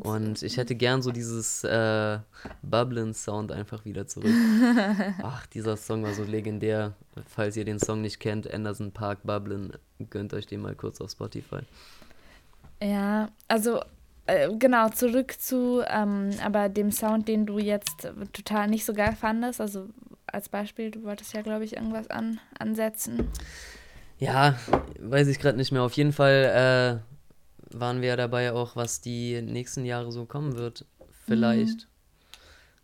[0.00, 2.18] Und ich hätte gern so dieses äh,
[2.62, 4.32] Bubblen-Sound einfach wieder zurück.
[5.22, 6.94] Ach, dieser Song war so legendär.
[7.26, 9.72] Falls ihr den Song nicht kennt, Anderson Park Bubblen,
[10.10, 11.60] gönnt euch den mal kurz auf Spotify.
[12.82, 13.82] Ja, also
[14.28, 19.16] äh, genau, zurück zu ähm, aber dem Sound, den du jetzt total nicht so geil
[19.18, 19.60] fandest.
[19.60, 19.88] Also
[20.26, 23.28] als Beispiel, du wolltest ja, glaube ich, irgendwas an, ansetzen.
[24.18, 24.58] Ja,
[25.00, 25.82] weiß ich gerade nicht mehr.
[25.82, 27.02] Auf jeden Fall
[27.72, 30.84] äh, waren wir ja dabei auch, was die nächsten Jahre so kommen wird.
[31.26, 31.80] Vielleicht.
[31.80, 31.88] Mhm.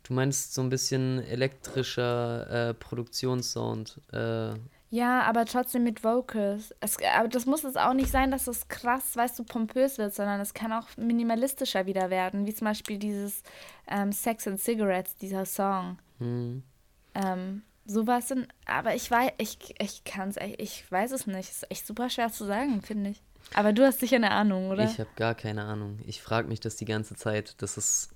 [0.04, 4.00] Du meinst so ein bisschen elektrischer äh, Produktionssound.
[4.12, 4.54] Äh,
[4.94, 6.72] ja, aber trotzdem mit Vocals.
[6.78, 10.14] Es, aber das muss es auch nicht sein, dass es krass, weißt du, pompös wird,
[10.14, 13.42] sondern es kann auch minimalistischer wieder werden, wie zum Beispiel dieses
[13.88, 15.98] ähm, Sex and Cigarettes, dieser Song.
[16.20, 16.62] Mhm.
[17.16, 21.50] Ähm, sowas sind, aber ich weiß, ich, ich kann es, ich weiß es nicht.
[21.50, 23.22] Es ist echt super schwer zu sagen, finde ich.
[23.52, 24.84] Aber du hast sicher eine Ahnung, oder?
[24.84, 25.98] Ich habe gar keine Ahnung.
[26.06, 27.60] Ich frage mich das die ganze Zeit.
[27.60, 28.10] Das ist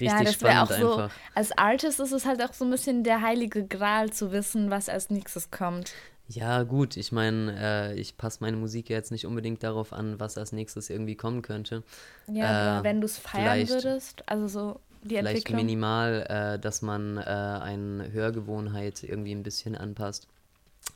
[0.00, 1.10] richtig ja, das spannend auch einfach.
[1.10, 4.70] So, als Artist ist es halt auch so ein bisschen der heilige Gral zu wissen,
[4.70, 5.92] was als nächstes kommt.
[6.26, 10.38] Ja, gut, ich meine, äh, ich passe meine Musik jetzt nicht unbedingt darauf an, was
[10.38, 11.82] als nächstes irgendwie kommen könnte.
[12.28, 15.56] Ja, äh, wenn du es feiern würdest, also so die vielleicht Entwicklung.
[15.56, 20.26] minimal, äh, dass man äh, eine Hörgewohnheit irgendwie ein bisschen anpasst.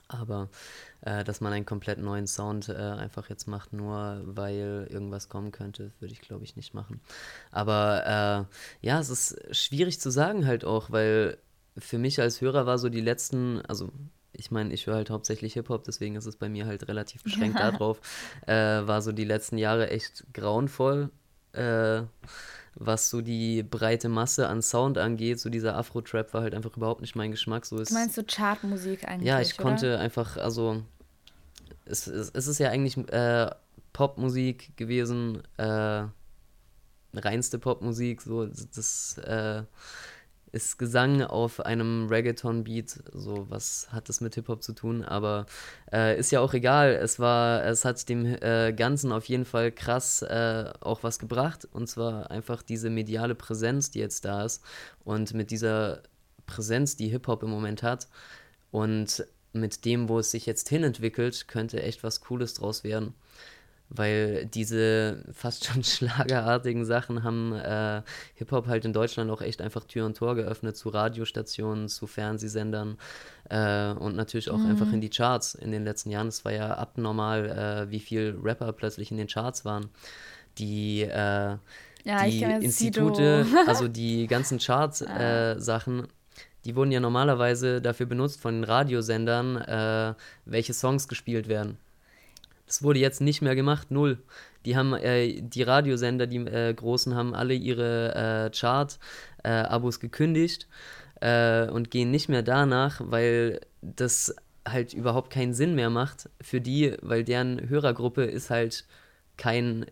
[0.08, 0.48] Aber
[1.02, 5.52] äh, dass man einen komplett neuen Sound äh, einfach jetzt macht, nur weil irgendwas kommen
[5.52, 7.00] könnte, würde ich glaube ich nicht machen.
[7.50, 8.48] Aber
[8.82, 11.38] äh, ja, es ist schwierig zu sagen halt auch, weil
[11.76, 13.90] für mich als Hörer war so die letzten, also
[14.32, 17.58] ich meine, ich höre halt hauptsächlich Hip-Hop, deswegen ist es bei mir halt relativ beschränkt
[17.58, 18.00] darauf,
[18.46, 21.10] äh, war so die letzten Jahre echt grauenvoll
[21.52, 22.02] äh,
[22.80, 25.40] was so die breite Masse an Sound angeht.
[25.40, 27.66] So dieser Afro-Trap war halt einfach überhaupt nicht mein Geschmack.
[27.66, 29.26] So ist, du meinst so Chartmusik eigentlich?
[29.26, 29.62] Ja, ich oder?
[29.62, 30.82] konnte einfach, also
[31.84, 33.50] es, es, es ist ja eigentlich äh,
[33.92, 36.04] Popmusik gewesen, äh,
[37.14, 39.62] reinste Popmusik, so das äh,
[40.52, 45.46] ist Gesang auf einem Reggaeton-Beat, so was hat das mit Hip-Hop zu tun, aber
[45.92, 49.72] äh, ist ja auch egal, es war, es hat dem äh, Ganzen auf jeden Fall
[49.72, 51.68] krass äh, auch was gebracht.
[51.72, 54.62] Und zwar einfach diese mediale Präsenz, die jetzt da ist
[55.04, 56.02] und mit dieser
[56.46, 58.08] Präsenz, die Hip-Hop im Moment hat.
[58.70, 63.14] Und mit dem, wo es sich jetzt hinentwickelt, könnte echt was Cooles draus werden
[63.90, 68.02] weil diese fast schon schlagerartigen Sachen haben äh,
[68.34, 72.98] Hip-Hop halt in Deutschland auch echt einfach Tür und Tor geöffnet zu Radiostationen, zu Fernsehsendern
[73.48, 74.70] äh, und natürlich auch mhm.
[74.70, 76.28] einfach in die Charts in den letzten Jahren.
[76.28, 79.88] Es war ja abnormal, äh, wie viel Rapper plötzlich in den Charts waren.
[80.58, 81.56] Die, äh,
[82.04, 86.08] ja, die Institute, also die ganzen Charts-Sachen, äh,
[86.64, 91.78] die wurden ja normalerweise dafür benutzt von den Radiosendern, äh, welche Songs gespielt werden.
[92.68, 94.18] Das wurde jetzt nicht mehr gemacht, null.
[94.64, 100.68] Die haben, äh, die Radiosender, die äh, großen, haben alle ihre äh, Chart-Abos äh, gekündigt
[101.20, 106.60] äh, und gehen nicht mehr danach, weil das halt überhaupt keinen Sinn mehr macht für
[106.60, 108.84] die, weil deren Hörergruppe ist halt
[109.38, 109.86] kein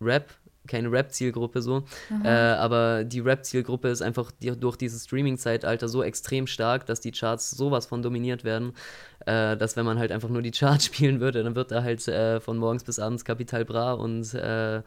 [0.00, 0.34] Rap,
[0.66, 1.84] keine Rap-Zielgruppe so.
[2.24, 7.10] Äh, aber die Rap-Zielgruppe ist einfach die, durch dieses Streaming-Zeitalter so extrem stark, dass die
[7.10, 8.74] Charts sowas von dominiert werden,
[9.26, 12.06] äh, dass wenn man halt einfach nur die Charts spielen würde, dann wird da halt
[12.08, 14.82] äh, von morgens bis abends Capital Bra und äh,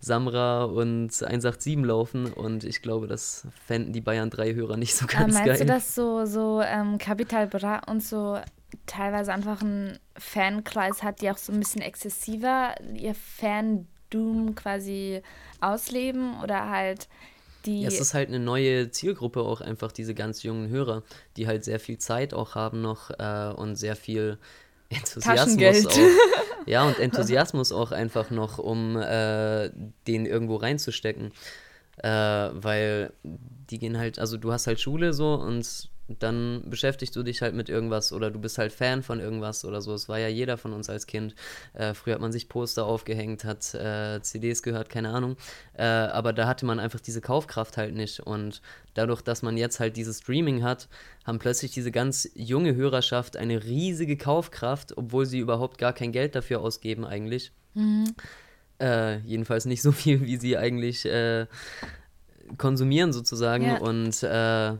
[0.00, 5.06] Samra und 187 laufen und ich glaube, das fänden die Bayern 3 Hörer nicht so
[5.08, 5.46] ganz meinst geil.
[5.46, 8.38] Meinst du, dass so, so ähm, Capital Bra und so
[8.86, 13.14] teilweise einfach einen Fankreis hat, die auch so ein bisschen exzessiver ihr
[14.10, 15.22] Fan-Doom quasi
[15.60, 17.08] ausleben oder halt
[17.64, 17.82] die.
[17.82, 21.02] Ja, es ist halt eine neue Zielgruppe auch einfach, diese ganz jungen Hörer,
[21.36, 24.38] die halt sehr viel Zeit auch haben noch äh, und sehr viel
[24.88, 25.98] Enthusiasmus auch.
[26.66, 29.70] Ja, und Enthusiasmus auch einfach noch, um äh,
[30.06, 31.32] den irgendwo reinzustecken.
[31.96, 37.22] Äh, weil die gehen halt, also du hast halt Schule so und dann beschäftigst du
[37.22, 39.92] dich halt mit irgendwas oder du bist halt Fan von irgendwas oder so.
[39.92, 41.34] Es war ja jeder von uns als Kind.
[41.74, 45.36] Äh, früher hat man sich Poster aufgehängt, hat äh, CDs gehört, keine Ahnung.
[45.74, 48.20] Äh, aber da hatte man einfach diese Kaufkraft halt nicht.
[48.20, 48.62] Und
[48.94, 50.88] dadurch, dass man jetzt halt dieses Streaming hat,
[51.26, 56.34] haben plötzlich diese ganz junge Hörerschaft eine riesige Kaufkraft, obwohl sie überhaupt gar kein Geld
[56.34, 57.52] dafür ausgeben eigentlich.
[57.74, 58.14] Mhm.
[58.80, 61.46] Äh, jedenfalls nicht so viel, wie sie eigentlich äh,
[62.56, 63.66] konsumieren sozusagen.
[63.66, 63.78] Ja.
[63.78, 64.78] Und äh,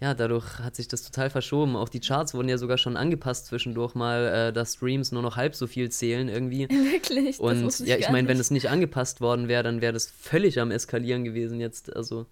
[0.00, 1.76] ja, dadurch hat sich das total verschoben.
[1.76, 5.36] Auch die Charts wurden ja sogar schon angepasst zwischendurch mal, äh, dass Streams nur noch
[5.36, 6.68] halb so viel zählen irgendwie.
[6.70, 7.38] Wirklich?
[7.38, 10.58] Und das ja, ich meine, wenn es nicht angepasst worden wäre, dann wäre das völlig
[10.58, 11.94] am Eskalieren gewesen jetzt.
[11.94, 12.26] Also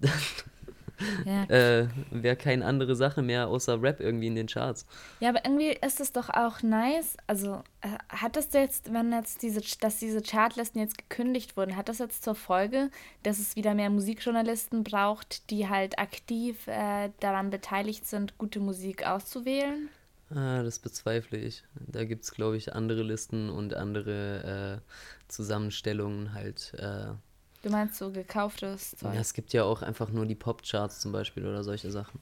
[1.24, 1.44] ja.
[1.48, 4.86] äh, wäre keine andere Sache mehr außer Rap irgendwie in den Charts.
[5.20, 7.16] Ja, aber irgendwie ist es doch auch nice.
[7.26, 11.88] Also äh, hat es jetzt, wenn jetzt diese, dass diese Chartlisten jetzt gekündigt wurden, hat
[11.88, 12.90] das jetzt zur Folge,
[13.22, 19.06] dass es wieder mehr Musikjournalisten braucht, die halt aktiv äh, daran beteiligt sind, gute Musik
[19.06, 19.88] auszuwählen?
[20.30, 21.62] Ah, das bezweifle ich.
[21.74, 27.12] Da gibt es, glaube ich, andere Listen und andere äh, Zusammenstellungen halt äh,
[27.62, 29.14] Du meinst so gekauftes Zeug?
[29.14, 32.20] Ja, es gibt ja auch einfach nur die Popcharts zum Beispiel oder solche Sachen.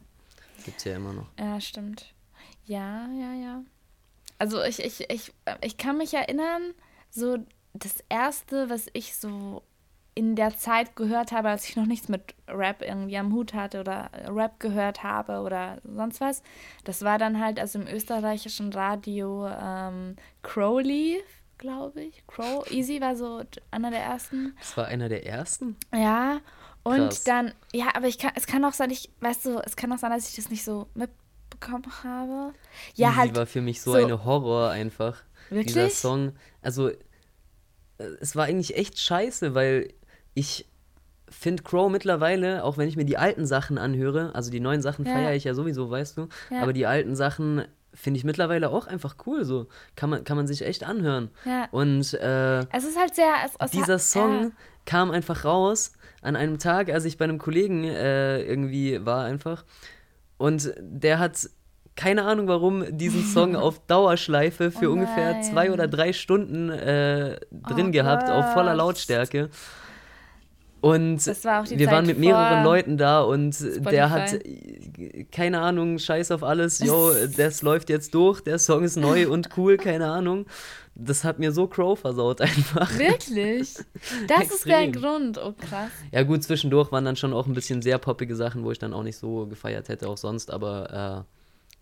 [0.64, 1.26] Gibt es ja immer noch.
[1.38, 2.14] Ja, stimmt.
[2.64, 3.62] Ja, ja, ja.
[4.38, 6.74] Also ich, ich, ich, ich kann mich erinnern,
[7.10, 7.38] so
[7.72, 9.62] das erste, was ich so
[10.14, 13.80] in der Zeit gehört habe, als ich noch nichts mit Rap irgendwie am Hut hatte
[13.80, 16.42] oder Rap gehört habe oder sonst was,
[16.84, 21.20] das war dann halt also im österreichischen Radio ähm, Crowley
[21.64, 22.26] glaube ich.
[22.26, 24.54] Crow, Easy war so einer der ersten.
[24.58, 25.76] Das war einer der ersten?
[25.94, 26.40] Ja.
[26.82, 27.24] Und Krass.
[27.24, 29.98] dann, ja, aber ich kann, es kann auch sein, ich, weißt du, es kann auch
[29.98, 32.52] sein, dass ich das nicht so mitbekommen habe.
[32.94, 33.36] Ja, Easy halt.
[33.36, 35.22] war für mich so, so eine Horror einfach.
[35.48, 35.68] Wirklich?
[35.68, 36.96] Dieser Song, also, äh,
[38.20, 39.94] es war eigentlich echt scheiße, weil
[40.34, 40.68] ich
[41.30, 45.06] finde Crow mittlerweile, auch wenn ich mir die alten Sachen anhöre, also die neuen Sachen
[45.06, 45.12] ja.
[45.12, 46.60] feiere ich ja sowieso, weißt du, ja.
[46.60, 49.44] aber die alten Sachen finde ich mittlerweile auch einfach cool.
[49.44, 51.30] So kann man, kann man sich echt anhören.
[51.44, 51.68] Ja.
[51.70, 53.32] Und äh, es ist halt sehr.
[53.44, 54.50] Es, es dieser Song ja.
[54.84, 59.64] kam einfach raus an einem Tag, als ich bei einem Kollegen äh, irgendwie war einfach.
[60.36, 61.48] Und der hat
[61.96, 67.38] keine Ahnung warum diesen Song auf Dauerschleife für oh ungefähr zwei oder drei Stunden äh,
[67.52, 68.34] drin oh gehabt, Gott.
[68.34, 69.50] auf voller Lautstärke.
[70.84, 73.90] Und wir Zeit waren mit mehreren Leuten da und Spotify.
[73.90, 74.38] der hat,
[75.32, 79.56] keine Ahnung, scheiß auf alles, yo, das läuft jetzt durch, der Song ist neu und
[79.56, 80.44] cool, keine Ahnung.
[80.94, 82.98] das hat mir so Crow versaut einfach.
[82.98, 83.76] Wirklich?
[84.28, 85.90] Das ist der Grund, oh krass.
[86.12, 88.92] Ja gut, zwischendurch waren dann schon auch ein bisschen sehr poppige Sachen, wo ich dann
[88.92, 91.24] auch nicht so gefeiert hätte, auch sonst, aber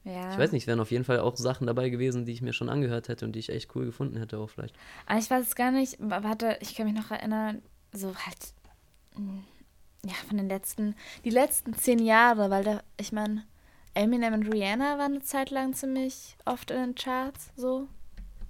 [0.04, 0.30] äh, ja.
[0.30, 2.68] ich weiß nicht, wären auf jeden Fall auch Sachen dabei gewesen, die ich mir schon
[2.68, 4.76] angehört hätte und die ich echt cool gefunden hätte auch vielleicht.
[5.06, 7.62] Aber ich weiß es gar nicht, warte, ich kann mich noch erinnern,
[7.92, 8.54] so halt,
[10.04, 10.94] ja, von den letzten,
[11.24, 13.44] die letzten zehn Jahre, weil da, ich meine,
[13.94, 17.88] Eminem und Rihanna waren eine Zeit lang ziemlich oft in den Charts, so.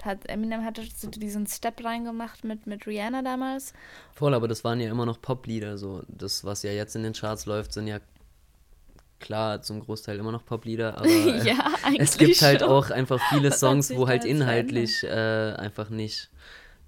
[0.03, 3.73] Hat, Eminem hatte diesen Step reingemacht mit, mit Rihanna damals.
[4.13, 6.03] Voll, aber das waren ja immer noch Poplieder, so.
[6.09, 8.01] Das, was ja jetzt in den Charts läuft, sind ja
[9.21, 13.53] klar zum Großteil immer noch Poplieder, aber äh, ja, es gibt halt auch einfach viele
[13.53, 16.31] Songs, wo halt inhaltlich äh, einfach nicht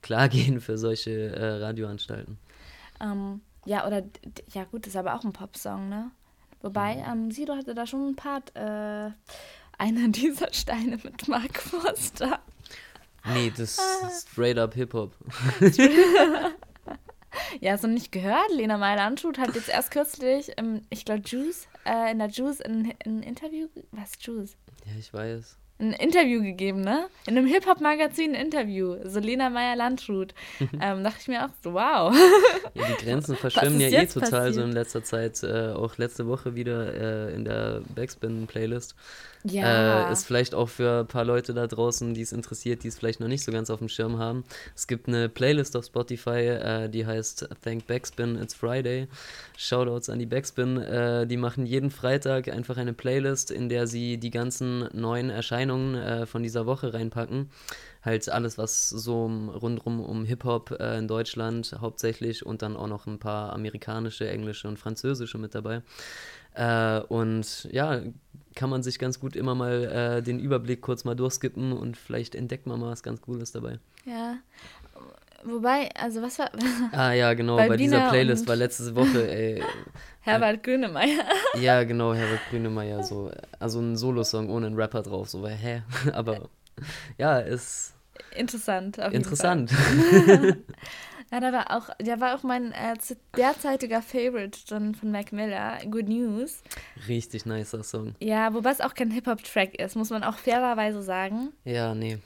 [0.03, 2.39] klar gehen für solche äh, Radioanstalten.
[3.01, 4.03] Um, ähm, ja, oder,
[4.53, 6.11] ja gut, das ist aber auch ein Popsong, ne?
[6.63, 9.11] Wobei, ähm, Sido hatte da schon ein Part, äh,
[9.79, 12.41] einer dieser Steine mit Mark Forster.
[13.33, 15.13] Nee, das ist straight up Hip-Hop.
[17.61, 18.51] ja, hast du nicht gehört?
[18.51, 22.93] Lena Meyer-Landshut hat jetzt erst kürzlich, im, ich glaube, Juice, äh, in der Juice ein
[23.23, 23.69] Interview.
[23.93, 24.57] Was, Juice?
[24.85, 27.09] Ja, ich weiß ein Interview gegeben, ne?
[27.27, 28.97] In einem Hip-Hop-Magazin ein Interview.
[29.05, 30.33] So Lena Meyer-Landrut.
[30.81, 32.15] ähm, dachte ich mir auch so, wow.
[32.75, 34.55] ja, die Grenzen verschwimmen ja eh total passiert?
[34.55, 35.43] so in letzter Zeit.
[35.43, 38.95] Äh, auch letzte Woche wieder äh, in der Backspin-Playlist.
[39.47, 40.09] Ja.
[40.09, 42.99] Äh, ist vielleicht auch für ein paar Leute da draußen, die es interessiert, die es
[42.99, 44.45] vielleicht noch nicht so ganz auf dem Schirm haben.
[44.75, 49.07] Es gibt eine Playlist auf Spotify, äh, die heißt Thank Backspin, It's Friday.
[49.59, 50.79] Shoutouts an die Backspin.
[50.79, 55.64] Äh, die machen jeden Freitag einfach eine Playlist, in der sie die ganzen neuen Erscheinungen
[55.71, 57.51] äh, von dieser Woche reinpacken.
[58.03, 63.07] Halt alles, was so rundrum um Hip-Hop äh, in Deutschland hauptsächlich und dann auch noch
[63.07, 65.83] ein paar amerikanische, englische und französische mit dabei.
[66.55, 68.01] Äh, und ja,
[68.55, 72.35] kann man sich ganz gut immer mal äh, den Überblick kurz mal durchskippen und vielleicht
[72.35, 73.79] entdeckt man mal was ganz Cooles dabei.
[74.05, 74.37] Ja.
[75.45, 76.51] Wobei, also was war.
[76.93, 79.63] Ah ja, genau, bei dieser Playlist war letzte Woche, ey.
[80.21, 81.25] Herbert Grünemeyer.
[81.61, 83.31] ja, genau, Herbert Grünemeyer, so.
[83.59, 85.83] Also ein Solosong ohne einen Rapper drauf, so, hä?
[86.13, 86.49] Aber
[87.19, 87.95] ja, ist.
[88.35, 89.01] Interessant.
[89.01, 89.71] Auf interessant.
[91.31, 92.95] Ja, da war auch, der war auch mein äh,
[93.37, 96.63] derzeitiger Favorite dann von Mac Miller, Good News.
[97.09, 98.15] Richtig nicer Song.
[98.21, 101.49] Ja, wobei es auch kein Hip-Hop-Track ist, muss man auch fairerweise sagen.
[101.65, 102.19] Ja, nee.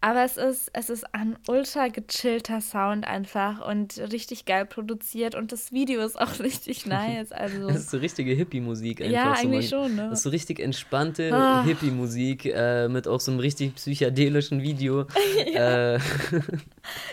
[0.00, 5.50] Aber es ist, es ist ein ultra gechillter Sound einfach und richtig geil produziert und
[5.50, 7.32] das Video ist auch richtig nice.
[7.32, 9.12] Also das ist so richtige Hippie-Musik einfach.
[9.12, 10.08] Ja, eigentlich so, schon, ne?
[10.10, 11.64] Das ist so richtig entspannte oh.
[11.64, 15.06] Hippie-Musik äh, mit auch so einem richtig psychedelischen Video.
[15.52, 15.94] ja.
[15.96, 16.00] äh.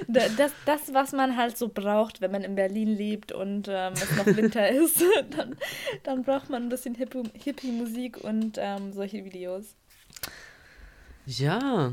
[0.08, 4.16] das, das, was man halt so braucht, wenn man in Berlin lebt und ähm, es
[4.16, 5.04] noch Winter ist,
[5.36, 5.56] dann,
[6.04, 9.74] dann braucht man ein bisschen Hippie-Musik und ähm, solche Videos.
[11.26, 11.92] Ja,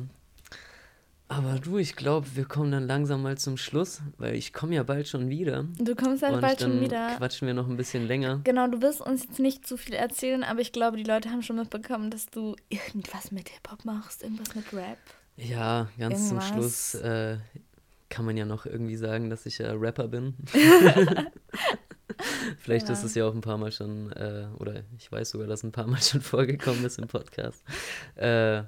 [1.37, 4.83] aber du, ich glaube, wir kommen dann langsam mal zum Schluss, weil ich komme ja
[4.83, 5.64] bald schon wieder.
[5.79, 7.16] Du kommst halt bald schon wieder.
[7.16, 8.40] Quatschen wir noch ein bisschen länger.
[8.45, 11.42] Genau, du wirst uns jetzt nicht zu viel erzählen, aber ich glaube, die Leute haben
[11.42, 14.99] schon mitbekommen, dass du irgendwas mit Hip-Hop machst, irgendwas mit Rap.
[15.37, 16.29] Ja, ganz irgendwas.
[16.29, 17.38] zum Schluss äh,
[18.09, 20.35] kann man ja noch irgendwie sagen, dass ich ja Rapper bin.
[22.59, 22.92] Vielleicht ja.
[22.92, 25.73] ist es ja auch ein paar Mal schon, äh, oder ich weiß sogar, dass ein
[25.73, 27.64] paar Mal schon vorgekommen ist im Podcast.
[28.16, 28.64] Äh,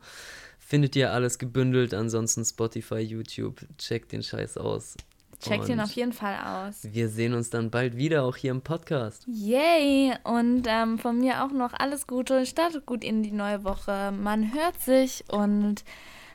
[0.58, 4.96] Findet ihr alles gebündelt, ansonsten Spotify, YouTube, checkt den Scheiß aus.
[5.42, 6.78] Checkt ihn auf jeden Fall aus.
[6.82, 9.26] Wir sehen uns dann bald wieder, auch hier im Podcast.
[9.26, 10.14] Yay!
[10.22, 12.46] Und ähm, von mir auch noch alles Gute.
[12.46, 14.12] Startet gut in die neue Woche.
[14.12, 15.84] Man hört sich und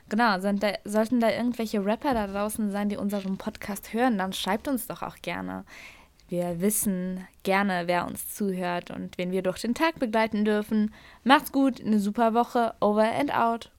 [0.09, 4.67] Genau, da, sollten da irgendwelche Rapper da draußen sein, die unseren Podcast hören, dann schreibt
[4.67, 5.65] uns doch auch gerne.
[6.29, 10.93] Wir wissen gerne, wer uns zuhört und wen wir durch den Tag begleiten dürfen.
[11.23, 13.71] Macht's gut, eine super Woche, over and out.